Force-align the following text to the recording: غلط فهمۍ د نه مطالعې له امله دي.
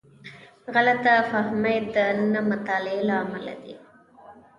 غلط 0.75 1.03
فهمۍ 1.29 1.77
د 1.93 1.97
نه 2.33 2.41
مطالعې 2.49 3.01
له 3.09 3.13
امله 3.23 3.53
دي. 3.63 3.75